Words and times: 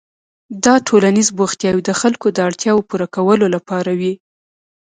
دا 0.65 0.75
ټولنیز 0.87 1.27
بوختیاوې 1.37 1.81
د 1.85 1.91
خلکو 2.01 2.27
د 2.31 2.37
اړتیاوو 2.47 2.87
پوره 2.89 3.07
کولو 3.15 3.45
لپاره 3.55 3.91
وې. 3.99 4.13